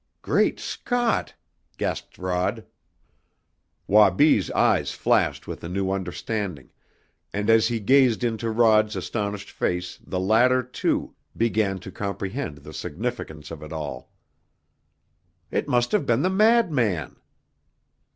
[0.23, 1.35] "Great Scott!"
[1.77, 2.65] gasped Rod.
[3.85, 6.71] Wabi's eyes flashed with a new understanding,
[7.31, 12.73] and as he gazed into Rod's astonished face the latter, too, began to comprehend the
[12.73, 14.11] significance of it all.
[15.51, 17.17] "It must have been the madman!"